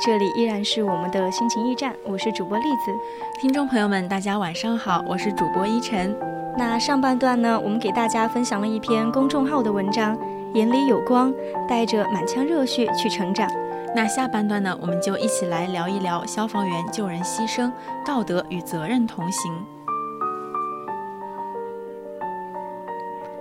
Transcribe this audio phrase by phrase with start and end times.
[0.00, 2.92] 这里依然是我们的心情驿站，我是主播栗子。
[3.40, 6.16] 听众朋友们，大家晚上好，我是主播依晨。
[6.56, 10.16] 那上半段呢，我们给大家分享了一篇公众号的文章，
[10.54, 11.34] 眼里有光，
[11.66, 13.50] 带着满腔热血去成长。
[13.92, 17.68] 那下半段呢，我们就一起来聊一聊消防员救人牺牲，
[18.06, 19.52] 道德与责任同行。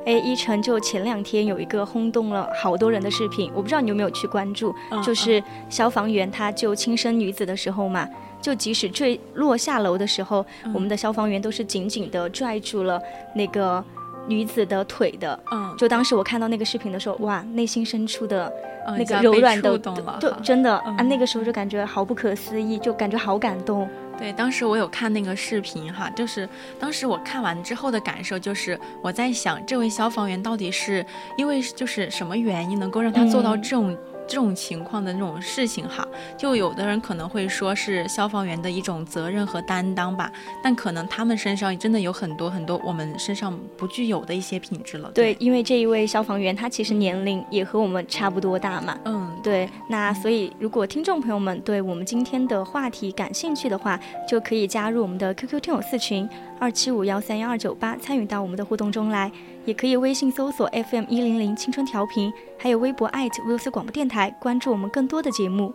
[0.08, 8.08] 哎，依晨，就前两天有一个轰动了好多人的视频，我不知道你有没有去关注，嗯就是消防员他救轻生女子的时候嘛，
[8.42, 10.74] 就即使坠落下楼的时候，嗯。
[10.74, 13.02] 我们的消防员都是紧紧的拽住了
[13.36, 13.84] 那个
[14.28, 15.40] 女子的腿的。
[15.52, 18.52] 嗯，就当时我看到那个视频的时候，哇，内心深处的
[18.88, 19.78] 嗯那个柔软的，
[20.20, 23.90] 就真的啊，嗯那个时候就感觉好不可思议，就感觉好感动。
[24.18, 31.06] 对，当时我有看那个视频哈，就是当时我看完之后的感受就是我在想，这位消防员到底是
[31.38, 33.96] 因为就是什么原因能够让他做到嗯这种、
[34.28, 36.06] 这种情况的那种事情哈？
[36.38, 40.32] 就有的人可能会说是消防员的一种责任和担当吧，
[40.64, 45.10] 但可能他们身上真的有很多很多我们身上不具有的一些品质了。
[45.14, 48.98] 对，，因为这一位消防员他其实年龄也和我们差不多大嘛。
[49.06, 53.98] 嗯，对，那所以如果听众朋友们对我们今天的话题感兴趣的话，
[54.28, 56.28] 就可以加入我们的 QQ 听友四群
[56.60, 59.32] 二七五幺三幺二九八，参与到我们的互动中来。
[59.64, 65.74] 也可以微信搜索 FM 一零零青春调频，还有微博艾特 VOC 广播电台，关注我们更多的节目。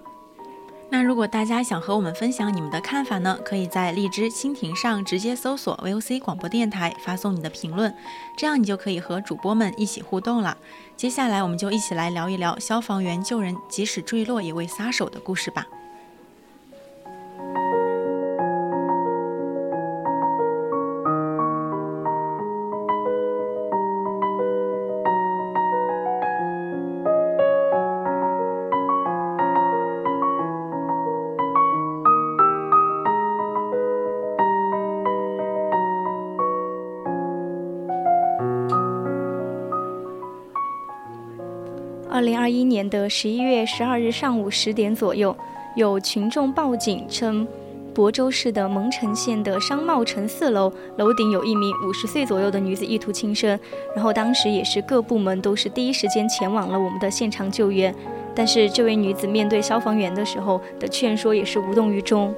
[0.93, 7.95] 那如果大家想和我们分享你们的看法呢，可以在荔枝蜻蜓上直接搜索 VOC 广播电台，发送你的评论，
[8.37, 10.55] 这样你就可以和主播们一起互动了。
[10.95, 15.67] 接下来我们就一起来聊一聊消防员救人即使坠落也未撒手的故事吧。
[42.23, 45.37] 二零二一年的十一月十二日上午十点左右，
[45.75, 47.45] 有群众报警称，
[47.93, 53.59] 亳州市的蒙城县的商贸城四楼楼顶有一名五十岁左右的女子意图轻生，
[53.97, 57.93] 然后当时也是各部门都是第一时间前往了我们的现场救援，
[58.37, 62.33] 但是这位女子面对消防员的时候的劝说也是无动于衷。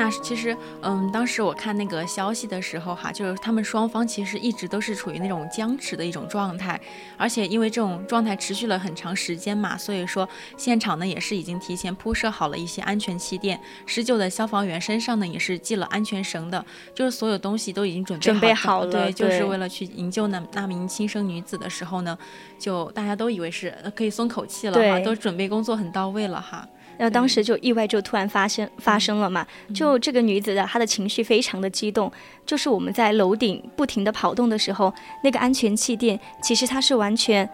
[0.00, 6.80] 那其实，嗯，当时我看那个消息的时候，哈，就是他们双方其实一直都是处于那种僵持的一种状态，
[7.18, 18.90] 而且因为这种状态持续了很长时间嘛，所以说现场呢也是已经提前铺设好了一些安全气垫，施救的消防员身上呢也是系了安全绳的，就是所有东西都已经准备准备好好了。
[18.90, 22.16] 对，就是为了去营救那那名轻生女子的时候呢，
[22.58, 25.04] 就大家都以为是呃可以松口气了哈，对。
[25.04, 26.66] 都准备工作很到位了哈。
[27.00, 32.12] 然后当时就意外就突然发生发生了嘛，就这个女子的她的情绪非常的激动，
[32.44, 34.92] 就是我们在楼顶不停的跑动的时候，
[35.24, 37.48] 那个安全气垫其实它是完全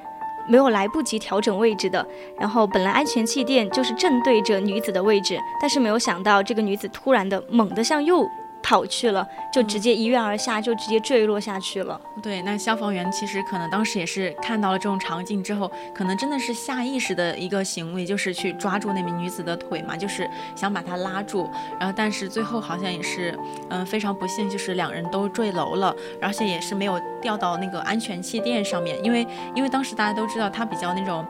[0.48, 2.04] 没有来不及调整位置的，
[2.40, 8.28] 然后本来安全气垫就是正对着女子的位置，但是没有想到这个女子突然的猛地向右
[8.62, 12.00] 跑去了，就直接一跃而下，就直接坠落下去了。
[12.22, 21.48] 对，那消防员其实可能当时也是看到了这种场景之后，可能真的是下意识的一个行为，就是去抓住那名女子的腿嘛，就是想把她拉住。
[21.78, 23.38] 然后，但是最后好像也是，
[23.70, 31.24] 嗯、非常不幸，就是两人都坠楼了，而且也是没有掉到那个安全气垫上面，因为因为当时大家都知道他比较那种。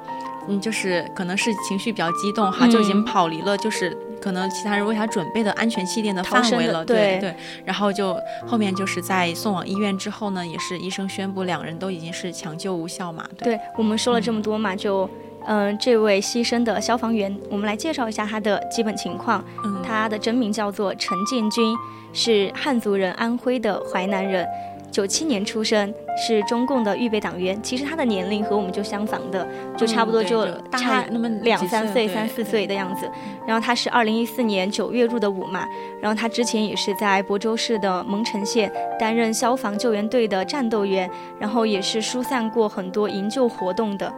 [0.49, 3.90] 嗯，就是可能是情绪比较激动哈，就已经嗯跑离了，就是
[4.26, 7.32] 可能其他人为他准备的安全气垫的范围了，对对。
[7.64, 13.25] 然后就后面就是在送往医院之后呢，也是医生宣布两人都已经是抢救无效嘛。
[13.38, 15.08] 对我们说了这么多嘛，就
[15.46, 19.44] 嗯，这位牺牲的消防员，我们来介绍一下他的基本情况。
[19.64, 21.72] 嗯，他的真名叫做陈建军，
[22.12, 24.44] 是汉族人，安徽的淮南人。
[24.96, 27.62] 九七年出生，是中共的预备党员。
[27.62, 29.46] 其实他的年龄和我们就相仿的，
[29.76, 33.06] 就差不多就差那么两三岁、三四岁的样子。
[33.46, 35.66] 然后他是二零一四年九月入的伍嘛，
[36.00, 44.10] 然后他之前也是在亳州市的蒙城县担任消防救援队的战斗员，然后也是疏散过很多营救活动的。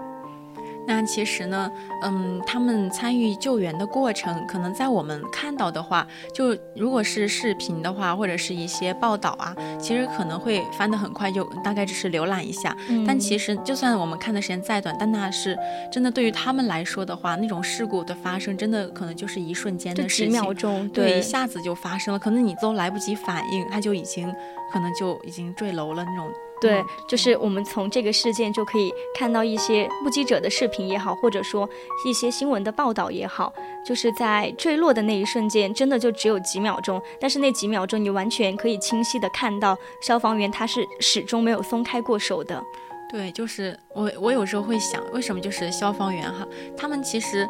[0.89, 1.71] 那其实呢，
[2.03, 12.75] 嗯，他们参与救援的过程，可能在我们看到的话，就如果是视频的话，或者是一些报道啊，其实可能会翻得很快，就大概只是浏览一下。
[12.89, 15.57] 嗯、但其实就算我们看的时间再短，但那是
[15.93, 24.35] 真的对于他们来说的话，那种事故的发生，真的可能就是一瞬间的事情，几秒钟，对，一下子就发生了，可能你都来不及反应，他就已经
[24.73, 26.27] 可能就已经坠楼了那种。
[26.61, 31.69] 对，就是我们从这个事件就可以看到一些目击者的视频也好，或者说
[32.05, 33.53] 一些新闻的报道也好，
[33.87, 42.63] 就是在坠落的那一瞬间，真的就只有几秒钟，但是那几秒钟你完全可以清晰的看到消防员他是始终没有松开过手的。
[43.11, 46.47] 对，就是我我有时候会想，为什么就是消防员哈，
[46.77, 47.49] 他们其实。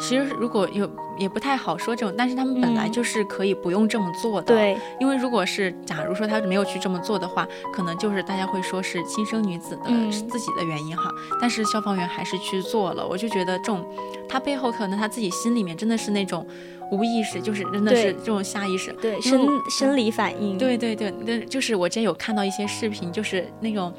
[0.00, 4.54] 其实如果有也不太好说这种，但是他们本来就是可以不用这么做的。
[4.54, 11.10] 对，因为如果是假如说他没有去这么做的话，可能就是大家会说是亲生女子的自己的原因哈。
[11.40, 13.84] 但是消防员还是去做了，我就觉得这种
[14.28, 16.46] 他背后可能他自己心里面真的是那种
[16.90, 20.56] 无意识，就是真的是这种下意识，对生生理反应。
[20.56, 23.92] 对对对，那就是我之前有看到一些视频，就是那种。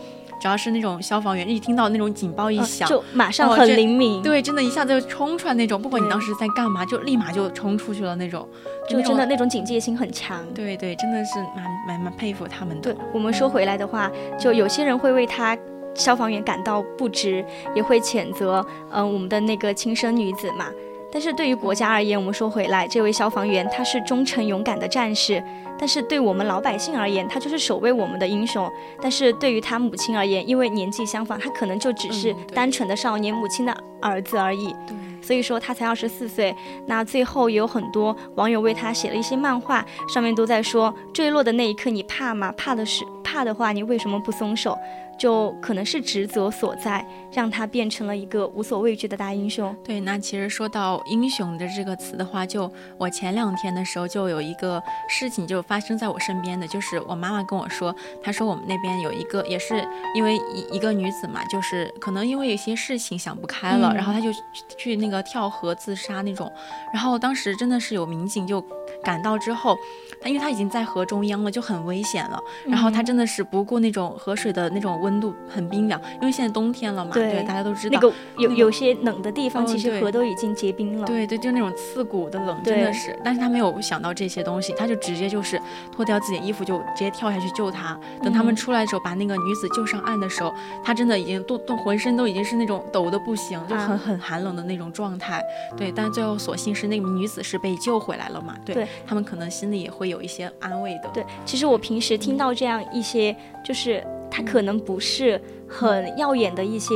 [0.44, 8.46] 主要是那种消防员一听到那种警报一响，就马上很灵敏，对，真的一下子就冲出来那种，不管你当时在干嘛，就立马就冲出去了那种，
[8.90, 10.46] 就真的那种警戒心很强。
[10.54, 12.94] 对对，真的是蛮蛮蛮佩服他们的。
[12.94, 15.58] 对我们说回来的话，就有些人会为他
[15.96, 20.66] 消防员感到不值，也会谴责，嗯，我们的那个亲生女子嘛。
[21.10, 25.40] 但是对于国家而言，我们说回来，这位消防员他是忠诚勇敢的战士；
[25.78, 28.72] 但是对我们老百姓而言，他就是守卫我们的英雄。
[29.02, 34.74] 但是对于他母亲而言，因为年纪相仿，他可能就只是单纯的少年，母亲的儿子而已。
[34.88, 36.56] 对，所以说他才二十四岁。
[36.86, 42.54] 那最后也有很多网友为他写了一些漫画，上面都在说：坠落的那一刻你怕吗？
[42.56, 44.78] 怕的是怕的话，你为什么不松手？
[45.18, 49.76] 就可能是职责所在，让他变成了一个无所畏惧的大英雄。
[49.84, 64.30] 对，那其实说到英雄的这个词的话，就我前两天的时候就有一个事情就发生在我身边的，就是我妈妈跟我说，她说我们那边有一个也是因为一一个女子嘛，就是可能因为有些事情想不开了，然后她就
[64.78, 66.52] 去那个跳河自杀那种，
[66.92, 68.60] 然后当时真的是有民警就
[69.04, 69.78] 赶到之后，
[70.22, 75.03] 她因为她已经在河中央了，就很危险了，然后她真的是不顾那种河水的那种。
[75.04, 81.06] 温度很冰凉，因为现在冬天了嘛，对，大家都知道那个有有些冷的地方，其实河都已经结冰了。
[81.06, 83.18] 对对，就那种刺骨的冷，真的是。
[83.24, 85.62] 但是他没有想到这些东西，他就直接就是
[85.92, 88.00] 脱掉自己的衣服，就直接跳下去救他。
[88.24, 90.54] 等他们出来的时候，把那个女子救上岸的时候，
[90.84, 95.44] 他真的已经都都浑身都已经是那种抖的不行，就很很寒冷的那种状态。
[95.76, 98.56] 对，但最后所幸是那名女子是被救回来了嘛？
[98.66, 101.10] 对，他们可能心里也会有一些安慰的。
[101.14, 104.04] 对，其实我平时听到这样一些就是。
[104.36, 106.96] 他可能不是很耀眼的一些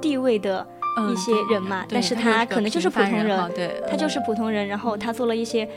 [0.00, 0.64] 地位的
[1.10, 4.64] 一些人嘛，但是他可能就是普通人，对，他就是普通人。
[4.68, 5.68] 然后他做了一些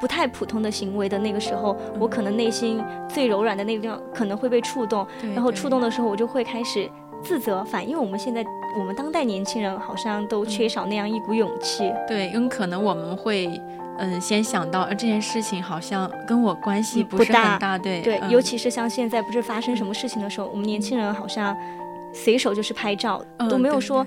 [0.00, 6.88] 不太普通的行为的那个时候，我可能内心最柔软的那个地方可能会被触动，然后触动的时候，我就会开始
[7.22, 8.42] 自责，反映我们现在
[8.78, 11.92] 我们当代年轻人好像都缺少那样一股勇气。
[12.06, 13.60] 对，因为可能我们会。
[13.98, 21.56] 嗯，先想到这件事情好像跟我关系不是很大，对对，尤其是像现在不是发生什么事情的时候，我们年轻人好像
[22.14, 24.06] 随手就是拍照，都没有说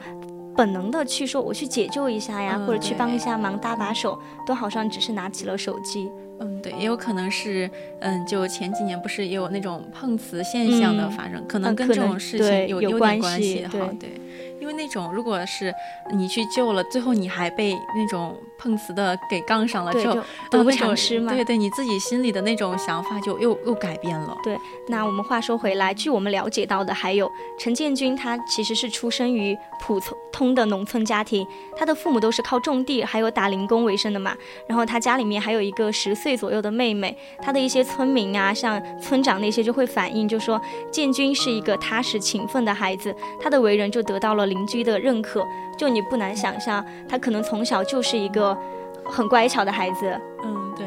[0.55, 6.09] 本能的去说我去解救一下呀，或者去帮一下忙搭把手，都好像只是拿起了手机。
[6.39, 7.69] 嗯，对，也有可能是，
[7.99, 14.19] 嗯，就前几年不是也有那种碰瓷现象的发生，可能跟这种事情有有点关系，哈，对，
[14.61, 15.73] 因为那种如果是
[16.11, 18.33] 你去救了，最后你还被那种。
[18.61, 20.19] 碰瓷的给杠上了之后，
[20.51, 21.33] 得不偿失嘛。
[21.33, 24.37] 对对，你自己心里的那种想法就又又改变了。
[24.43, 24.55] 对，
[24.87, 27.27] 那我们话说回来，据我们了解到的，还有
[27.57, 29.99] 陈建军，他其实是出生于普
[30.31, 31.43] 通的农村家庭，
[31.75, 34.37] 他的父母都是靠种地还有打零工为生的嘛。
[34.67, 45.47] 然后他家里面还有一个十岁左右的妹妹，他的一些村民啊，像村长那些就会反映，就说建军是一个踏实勤奋的孩子，他的为人就得到了邻居的认可。
[45.77, 48.57] 就你不难想象，他可能从小就是一个。
[49.03, 50.15] 很乖巧的孩子。
[50.43, 50.85] 嗯，对。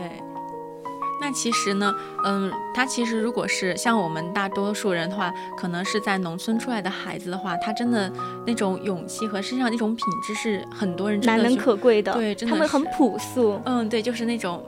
[1.21, 1.93] 那其实呢，
[2.25, 8.11] 嗯，他其实如果是像我们大多数人的话，可能是在农村出来的孩子的话，他真的
[8.47, 14.65] 那种勇气和身上那种品质是很多人难能可贵的，对真的他们很朴素，嗯，对，就是那种，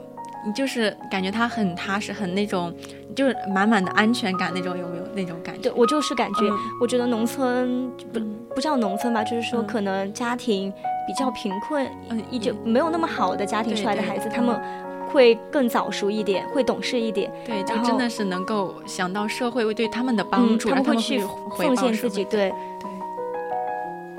[0.46, 2.72] 你就是感觉他很踏实，很那种，
[3.14, 5.62] 就是满满的安全感那种，有没有那种感觉？
[5.62, 10.72] 对我就是感觉，嗯我觉得农村不嗯不叫农村吧，就是说嗯可能家庭
[11.06, 14.60] 比较贫困，嗯一就嗯没有那么好的家庭出来的孩子，他嗯们
[15.10, 21.20] 会更早熟一点，会懂事一点，对，就真的是能够想到社会会对他们的帮嗯，助，他们会去
[21.56, 22.50] 奉献自己，对。
[22.50, 22.54] 对，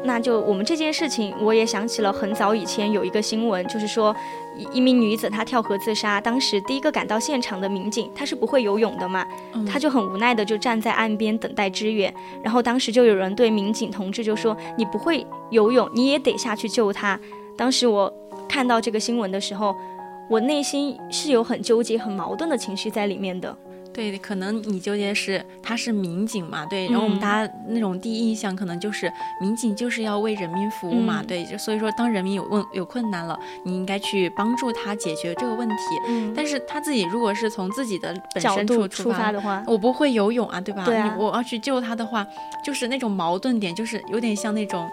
[0.04, 4.16] 那就我们这件事情，我也想起了很早以前有一个新闻，就是说
[4.56, 12.14] 一一名女子她跳河自杀，当时第一个赶到现场的民警，他是不会游泳的嘛，嗯他就很无奈的就站在岸边等待支援，
[12.44, 17.20] 然后当时就有人对民警同志就说：“你不会游泳，你也得下去救她。”
[17.58, 18.12] 当时我
[18.48, 19.76] 看到这个新闻的时候，
[20.30, 23.58] 我内心是有很纠结、很矛盾的情绪在里面的。
[23.98, 29.12] 对，可能你纠结是他是民警嘛，对，然后我们嗯大家那种第一印象可能就是
[29.42, 33.36] 民警就是要为人民服务嘛，嗯对，就所以说当人民有问有困难了，
[33.66, 35.76] 你应该去帮助他解决这个问题。
[36.08, 40.86] 嗯但是他自己如果是从自己的本角身度出出发发的话，我不会游泳啊，对吧？
[40.86, 42.24] 对啊你我要去救他的话，
[42.64, 44.88] 就是那种矛盾点，就是有点像那种，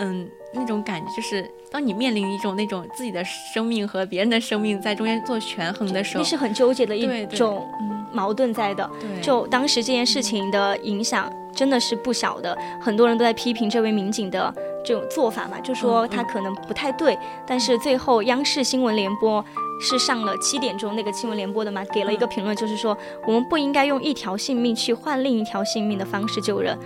[0.00, 8.90] 嗯，那种感觉，就是当你面临一种那种自己的生命和别人的生命在中间做权衡的时候，那是很纠结的一种嗯，矛盾在的。
[8.98, 14.52] 对，就当时这件事情的影响真的是不小的，很多人都在批评这位民警的
[14.82, 17.16] 这种做法嘛，就说嗯他可能不太对。
[17.46, 19.44] 但是最后央视新闻联播
[19.80, 26.78] 是上了七点钟那个新闻联播的嘛，给了一个评论，就是说我们不应该用一条性命去换另一条性命的方式救人。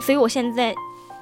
[0.00, 0.72] 所以我现在。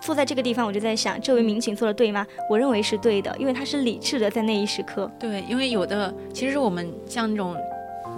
[0.01, 2.27] 坐在这个地方，我就在想，这位民警做的对吗？
[2.49, 5.11] 我认为是对的，因为他是理智的，在那一时刻。
[5.19, 7.57] 对，因为有的其实我们像那种。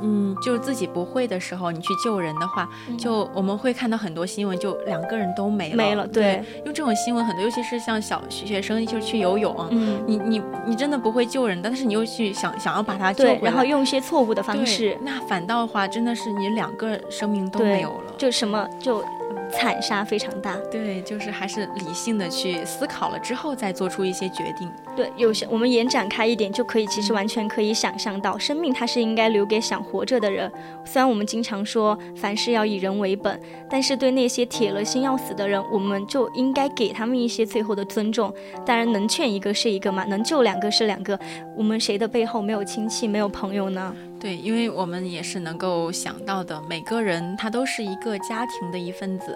[0.02, 5.76] 嗯，就是自己不会的时候，你去救人的话，就我们会看到很多新闻，就两个人都没了。
[5.76, 18.14] 没了对对，因为这种新闻很多，尤其是像小学生就去游泳，嗯，你你你真的不会救人，但是你又去想想要把他救回来，，然后用一些错误的方式，那反倒的话，真的是你两个生命都没有了。
[18.16, 19.04] 就什么就
[19.50, 20.56] 惨杀非常大。
[20.70, 24.70] 对，就是还是理性的去思考了之后再做出一些决定。
[24.96, 30.50] 对，有些我们延展开一点，就可以其实完全可以想象到，生命它是应该留给想活着的人。
[30.84, 38.32] 虽然我们经常说凡事要以人为本，但是对那些铁了心要死的人，我们就应该给他们一些最后的尊重。
[38.66, 41.18] 当然，能劝一个是一个嘛，能救两个是两个。
[41.56, 43.94] 我们谁的背后没有亲戚，没有朋友呢？
[44.20, 49.34] 对，因为我们也是能够想到的，每个人他都是一个家庭的一份子。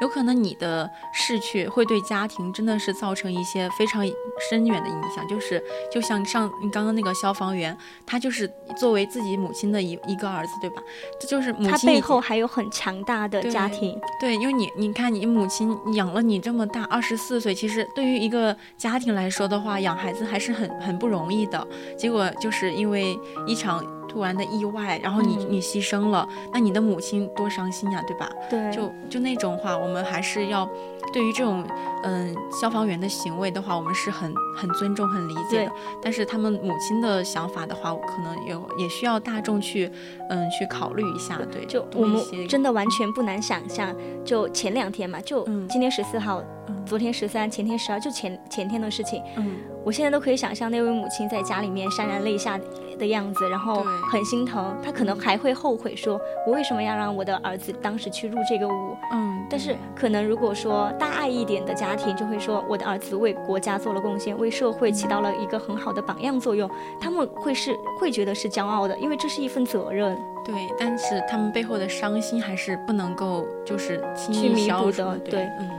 [0.00, 4.06] 有可能你的逝去会对家庭真的是造成一些非常
[4.50, 10.82] 深远的影响，就是就像上你刚刚那个消防员，他就是作为自己母亲的一一个儿子，对吧？
[11.18, 13.98] 这就是母亲他背后还有很强大的家庭。
[14.20, 21.66] 对，因为你你看，你母亲养了你这么大，二十四岁，其实对于一个家庭来说的话，养孩子还是很很不容易的。
[21.96, 23.82] 结果就是因为一场
[24.16, 28.26] 突然的意外，然后你、嗯你牺牲了，那你的母亲多伤心呀，对吧？
[28.48, 30.66] 对，就就那种话，我们还是要
[31.12, 31.64] 对于这种
[32.02, 35.72] 嗯消防员的行为的话，我们是很很尊重、很理解的。
[36.02, 39.90] 但是他们母亲的想法的话，可能有也需要大众去
[40.28, 41.38] 嗯去考虑一下。
[41.50, 43.94] 对，就我们真的完全不难想象，
[44.24, 52.58] 就前两天嘛，就嗯今天十四号，嗯昨天十三，前天十二，就前前天的事情，嗯我现在都可以想象那位母亲在家里面潸然泪下
[52.98, 58.96] 的样子，然后很心疼，她可能还会后悔说，我为什么要让我的儿子当时去入这个伍？
[59.12, 66.68] 嗯，但是可能如果说大爱一点的家庭，就会说我的儿子为国家做了贡献，为社会起到了一个很好的榜样作用，
[67.00, 70.16] 他们会是会觉得是骄傲的，因为这是一份责任。
[70.44, 75.70] 对，但是他们背后的伤心还是不能够就是轻易去弥补消的对嗯。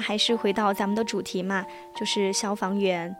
[0.00, 1.62] 那还是回到咱们的主题嘛，
[1.94, 3.14] 就是消防员。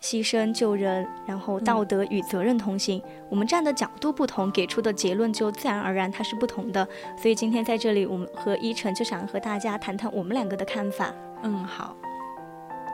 [0.00, 3.02] 牺牲救人，然后道德与责任同行。
[3.28, 6.88] 我们站的角度不同，给出的结论就自然而然它是不同的。
[7.20, 11.12] 所以今天在这里，我们和依晨就想和大家谈谈我们两个的看法。
[11.42, 11.94] 嗯，好。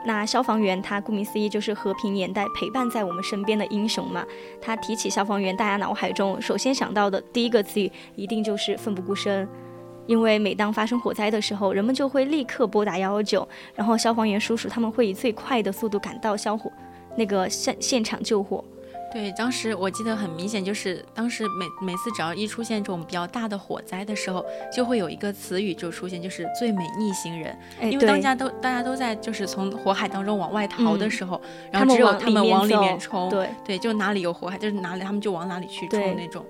[0.05, 4.25] 那消防员他顾名思义就是和平年代陪伴在我们身边的英雄嘛。
[4.61, 9.47] 他提起消防员，大家脑海中首先想到的第一个词语一定就是奋不顾身。
[10.05, 16.71] 因为每当发生火灾的时候，人们就会立刻拨打幺幺九，然后消防员叔叔他们会以最快的速度赶到消火
[17.15, 18.63] 那个现现场救火。
[19.13, 24.45] 对，当时我记得很明显，就是当时每每次只要一出现这种比较大的火灾的时候，
[24.75, 27.57] 就会有一个词语就出现，就是“最美逆行人”。
[27.81, 31.39] 因为大家都大家都在就是从火海当中往外逃的时候，
[31.71, 33.29] 然后只有他们往里面冲。
[33.29, 36.45] 对对，就哪里有火海，就是哪里他们就往哪里去冲那种。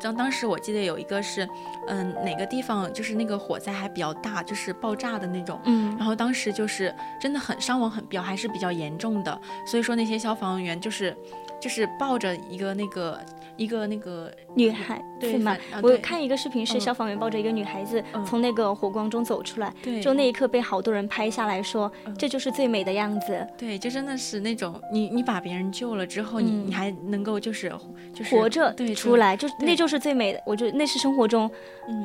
[0.00, 1.48] 当当时我记得有一个是，
[1.86, 11.16] 嗯，哪个地方就是那个火灾还比较大，就是爆炸的那种，嗯，然后当时就是真的很伤亡很比较还是比较严重的，所以说那些消防员就是，
[11.60, 13.18] 就是抱着一个那个。
[13.56, 15.54] 一个那个女孩对吗？
[15.82, 23.46] 我看一个视频，是消防员抱着一个女孩子从那个火光中走出来，对就那一刻被好多人拍下来说，这就是最美的样子。
[23.58, 27.70] 对，就真的是那种你你把别人救了之后，你你还能够就是
[28.14, 30.40] 就是活着对出来，就那就是最美的。
[30.46, 31.50] 我觉得那是生活中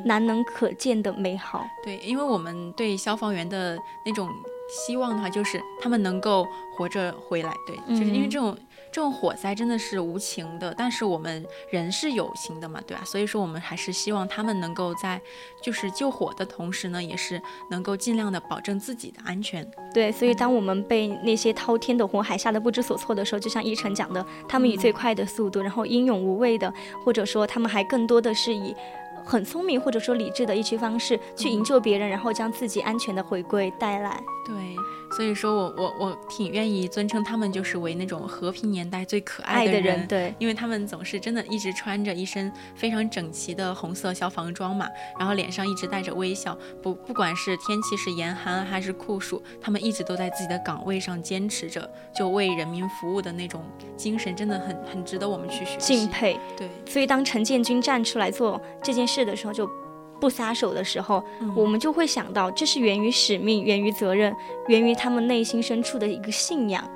[0.04, 1.66] 难能可见的美好。
[1.86, 4.28] 对，因为我们对消防员的那种
[4.68, 6.46] 希望的话，就是他们能够
[6.76, 7.54] 活着回来。
[7.66, 8.58] 对，就是因为这种。
[8.96, 13.04] 这种火灾真的是无情的，但是我们人是有情的嘛，对吧？
[13.04, 15.20] 所以说我们还是希望他们能够在
[15.62, 19.70] 就是救火的同时呢，也是能够尽量的保证自己的安全。
[19.94, 26.74] 对，所以当我们被那些滔天的火海吓得不知所措的时候，就像一晨讲的，他们以最快的速度，然后英勇无畏的，
[27.04, 28.74] 或者说他们还更多的是以
[29.24, 34.20] 很聪明或者说理智的一些方式去营救别人，然后将自己安全的回归带来。
[34.46, 34.56] 对。
[35.16, 53.64] 所以说我我我挺愿意尊称他们就是为那种和平年代最可爱的人，对，因为他们总是真的一直穿着一身非常整齐的红色消防装嘛，然后脸上一直带着微笑，不不管是天气是严寒还是酷暑，他们一直都在自己的岗位上坚持着，就为人民服务的那种
[53.96, 56.38] 精神真的很很值得我们去学习敬佩。
[56.58, 59.70] 对，所以当陈建军站出来做这件事的时候，就。
[60.18, 61.22] 不撒手的时候，
[61.54, 64.34] 我们就会想到，这是源于使命，源于责任，
[64.70, 66.90] 源于他们内心深处的一个信仰。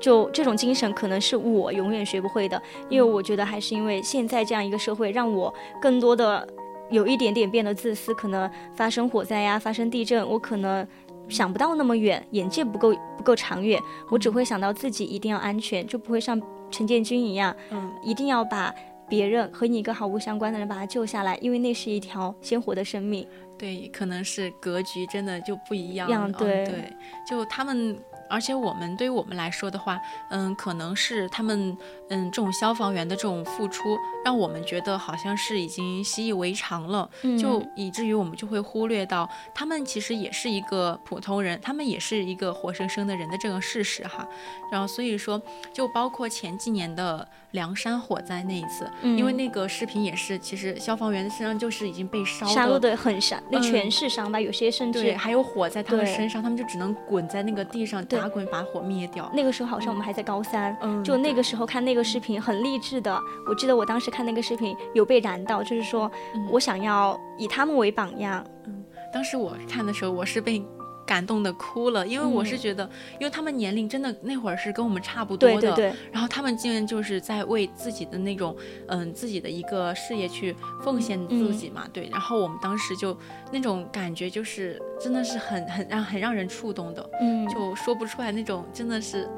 [0.00, 6.46] 就这种精神，可能是我永远学不会的，因为我觉得还是因为现在这样一个社会，让我更多的
[6.90, 8.12] 有一点点变得自私。
[8.12, 10.84] 可能发生火灾呀，发生地震，我可能
[11.28, 16.38] 想不到那么远，眼界不够不够长远，我只会想到自己一定要安全，就不会像
[16.72, 18.74] 陈建军一样，嗯，一定要把。
[19.08, 23.26] 别人和你一个毫无相关的人把他救下来，因为那是一条鲜活的生命。
[23.56, 26.32] 对，可能是格局真的就不一样。
[26.32, 26.92] 对对，
[27.28, 27.98] 就他们。
[28.30, 31.76] 而且我们对于我们来说的话，嗯，可能是他们，
[32.08, 44.26] 嗯，这种消防员的这种付出，让我们觉得好像是已经习以为常了，就以至于我们就会忽略到他们其实也是一个普通人，他们也是一个活生生的人的这个事实哈。
[44.72, 45.40] 然后所以说，
[45.72, 58.04] 就包括前几年的凉山火灾那一次，因为那个视频也是，其实消防员身上就是已经被烧烧的很伤，那全是伤吧，有些甚至还有火在他们身上，他们就只能滚在那个地上。
[58.04, 59.30] 打滚把火灭掉。
[59.32, 63.18] 那个时候好像我们还在高三，就那个时候看那个视频很励志的。
[63.48, 66.10] 我记得我当时看那个视频有被燃到，就是说
[66.50, 68.44] 我想要以他们为榜样。
[68.66, 70.60] 嗯，当时我看的时候我是被。
[71.06, 72.88] 感动的哭了，因为我是觉得，
[73.20, 75.92] 因为他们年龄真的那会儿是跟我们差不多的，对对对。
[76.12, 78.56] 然后他们竟然就是在为自己的那种，
[78.88, 82.08] 嗯，自己的一个事业去奉献自己嘛，对。
[82.10, 83.16] 然后我们当时就
[83.52, 89.28] 那种感觉，就是真的是很很让很让人触动的，嗯，就说不出来那种，真的是。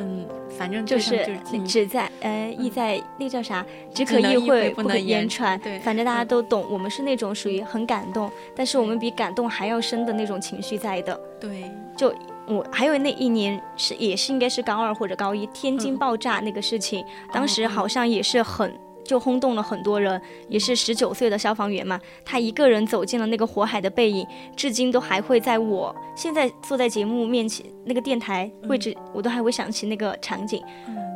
[0.00, 0.26] 嗯，
[0.58, 5.58] 反正就是只在呃意在那叫啥，只可意会不可言传。
[5.60, 11.18] 对，反正大家都懂，我们是那种属于很感动，但是我们比感动还要深的那种情绪在的。
[11.38, 12.14] 对，就
[12.46, 18.72] 我还有那一年是也是应该是高二或者高一，天津爆炸那个事情，当时好像也是很。
[19.10, 30.62] 就轰动了很多人，也是十九岁的消防员嘛，他一个人走进了那个火海的背影，至今都还会在我现在坐在节目面前那个电台位置，我都还会想起那个场景。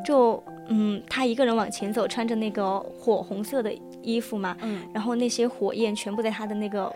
[0.05, 4.57] 就嗯，他一个人往前走，穿着那个火红色的衣服嘛，
[4.93, 6.93] 然后那些火焰全部在他的那个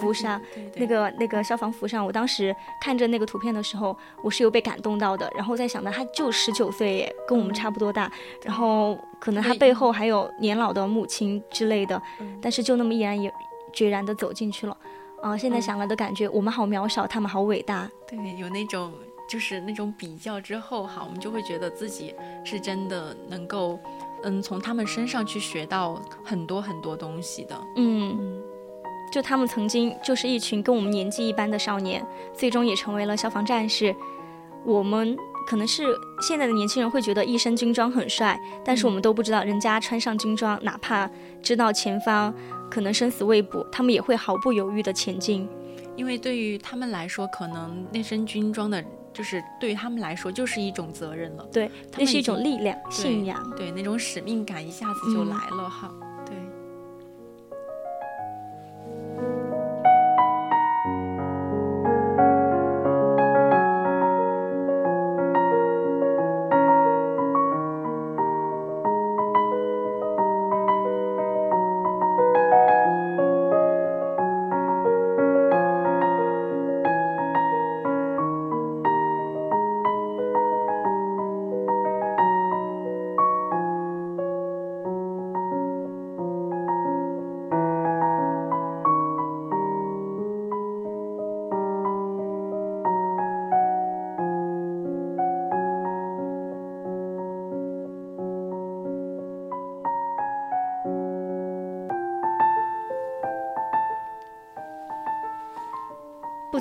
[0.00, 0.40] 服上，
[0.76, 2.02] 那个那个消防服上。
[2.06, 8.10] 我当时看着那个图片的时候，我是有被感动到的，然后在想到他就十九岁，跟我们差不多大，
[8.42, 8.96] 然后。
[9.22, 12.02] 可能他背后还有年老的母亲之类的，
[12.40, 13.32] 但是就那么毅然也
[13.72, 14.76] 决然的走进去了，
[15.22, 15.36] 啊！
[15.38, 17.88] 现在想来的感觉，我们好渺小，他们好伟大。
[18.04, 18.92] 对，有那种
[19.30, 23.78] 就是那种比较之后哈，我们就会觉得自己是真的能够，
[24.24, 27.56] 嗯，从他们身上去学到很多很多东西的。
[27.76, 28.42] 嗯，
[29.12, 32.04] 就他们曾经就是一群跟我们年纪一般的少年，
[32.34, 33.94] 最终也成为了消防战士。
[34.64, 35.84] 我们可能是
[36.20, 41.10] 现在的年轻人会觉得一身军装很帅，但是我们都不知道，人家穿上军装，哪怕
[41.42, 42.32] 知道前方
[42.70, 45.48] 可能生死未卜，他们也会毫不犹豫的前进。
[45.94, 51.46] 因为对于他们来说，可能那身军装的，就是对于他们来说就是一种责任了。
[51.52, 55.92] 对，那是一种力量、信仰，对那种使命感一下子就来了哈。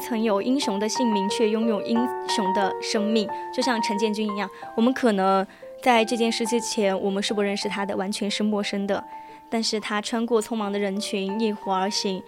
[0.01, 4.49] 曾有英雄的姓名，却拥有英雄的生命，就像陈建军一样。
[4.75, 5.45] 我们可能
[5.81, 9.03] 在这件事之前，我们是不认识他的，完全是陌生的。
[9.49, 12.21] 但是他穿过匆忙的人群，逆湖而行，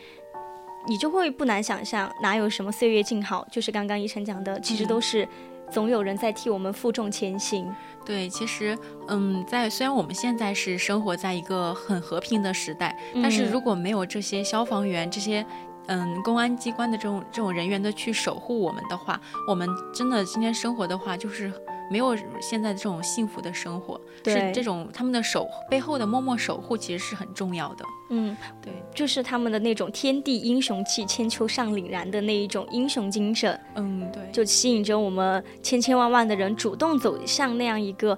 [0.88, 3.48] 你就会不难想象，哪有什么岁月静好？
[3.52, 5.28] 就是刚刚医生讲的，其实都是
[5.70, 7.74] 总有人在替我们负重前行。
[8.06, 15.46] 对，其实，嗯，在虽然我们现在是生活在一个很和平的时代，但是如果没有这些消防员，这些。
[15.88, 21.52] 嗯，公安机关的这种这种人员的去守护我们的话，我们真的今天生活的话，就是
[21.92, 24.00] 没有现在这种幸福的生活。
[24.26, 27.86] 是这种他们的守背后的默默守护，其实是很重要的。
[28.10, 33.60] 嗯，对，就是他们的那种天地英雄气，千秋尚凛然的那一种英雄精神。
[33.76, 38.18] 嗯，对，就吸引着我们千千万万的人主动走向那样一个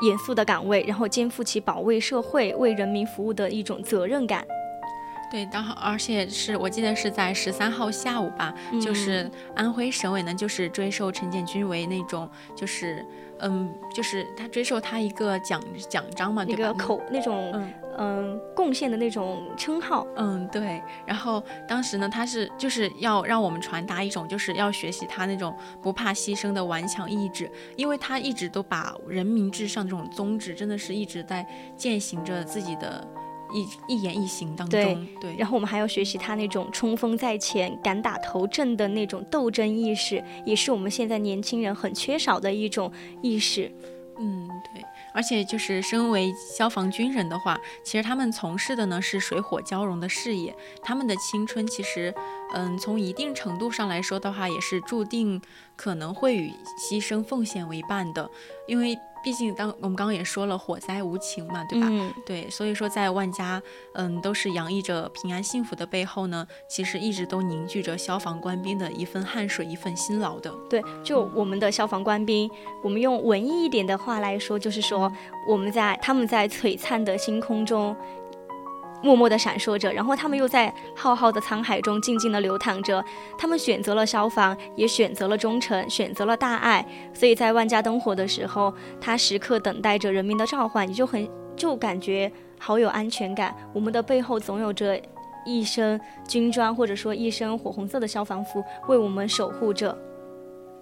[0.00, 4.44] 严肃的岗位，然后肩负起保卫社会、为人民服务的一种责任感。
[5.30, 13.04] 对，然后而且是我记得是在十三号下午吧，就是安徽省委呢，就是追授陈建军为那种，就是
[13.40, 17.52] 嗯，就是他追授他一个奖奖章嘛，那个口那种
[17.98, 20.80] 嗯贡献的那种称号，嗯对。
[21.04, 33.06] 然后当时呢，他是就是要让我们传达一种，就是要学习他那种不怕牺牲的顽强意志，因为他一直都把人民至上这种宗旨，真的是一直在践行着自己的。
[33.52, 43.72] 一一言一行当中，对，然后我们还要学习他那种冲锋在前、敢打头阵的那种斗争意识，也是我们现在年轻人很缺少的一种意识。
[44.18, 44.82] 嗯，对。
[45.14, 52.14] 而且就是身为消防军人的话，其实他们从事的呢是水火交融的事业，他们的青春其实，
[52.54, 55.40] 嗯，从一定程度上来说的话，也是注定
[55.76, 58.30] 可能会与牺牲奉献为伴的，
[58.66, 58.98] 因为。
[59.20, 61.88] 毕竟，当我们刚刚也说了，火灾无情嘛，对吧？
[61.90, 63.60] 嗯，对，所以说在万家，
[63.94, 70.54] 嗯，都是洋溢着平安幸福的背后呢，其实一直都凝聚着消防官兵的一份汗水、一份辛劳的。
[70.70, 72.48] 对，就我们的消防官兵，
[72.80, 75.12] 我们用文艺一点的话来说，就是说
[75.48, 77.94] 我们在他们在璀璨的星空中。
[79.02, 83.04] 默默地闪烁着，然后他们又在浩浩的沧海中静静地流淌着。
[83.38, 86.84] 他们选择了消防，也选择了忠诚，选择了大爱。
[87.14, 93.54] 所以在万家灯火的时候，他时刻等待着人民的召唤，你就很就感觉好有安全感。
[93.72, 95.00] 我们的背后总有着
[95.44, 99.96] 一身军装，或者说一身火红色的消防服，为我们守护着。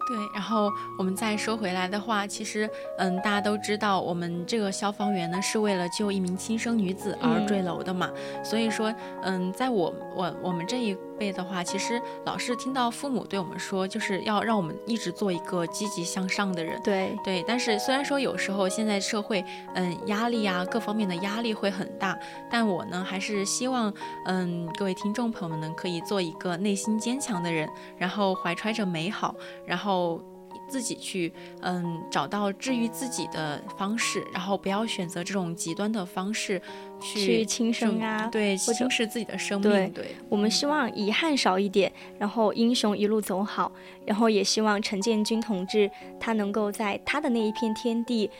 [0.06, 8.10] 对，然后我们再说回来的话，其实，嗯，大家都知道，我们这个消防员呢是为了救一名轻生女子而坠楼的嘛，
[8.44, 10.96] 所以说，嗯，在我我我们这一。
[11.18, 16.80] 辈的话，其实老是听到父母对我们说，就是要让我们一直做一个积极向上的人。
[16.82, 22.18] 对对，但是虽然说有时候现在社会，嗯，压力啊，各方面的压力会很大，
[22.50, 23.92] 但我呢，还是希望，
[24.26, 30.20] 嗯，各位听众朋友们呢，可以做一个内心坚强的人，然后怀揣着美好，然后。
[30.68, 36.60] 自己去，嗯，找到治愈自己的方式，然后不要选择这种极端的方式
[37.00, 39.90] 去轻生啊，对，轻视自己的生命。
[39.92, 43.70] 对，我们希望遗憾少一点，然后英雄一路走好，
[44.04, 48.30] 然后也希望陈建军同志他能够在他的那一片天地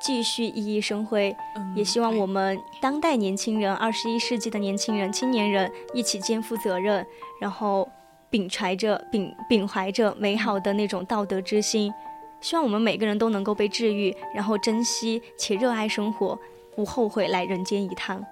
[0.00, 1.34] 继续熠熠生辉，
[1.74, 7.04] 也希望我们当代年轻人、二十一世纪的年轻人、青年人一起肩负责任，
[7.40, 7.88] 然后。
[8.32, 11.92] 秉揣着秉秉怀着美好的那种道德之心，
[12.40, 16.38] 希望我们每个人都能够被治愈，然后珍惜且热爱生活，
[16.74, 18.24] 不后悔来人间一趟。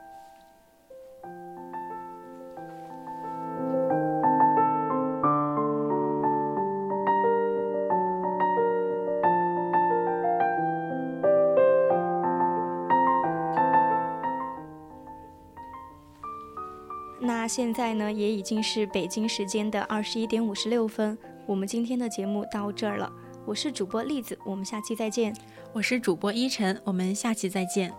[17.50, 21.18] 现在呢，也已经是北京时间的二十一点五十六分。
[21.46, 23.12] 我们今天的节目到这儿了，
[23.44, 25.34] 我是主播栗子，我们下期再见。
[25.72, 27.92] 我是主播依晨，我们下期再见。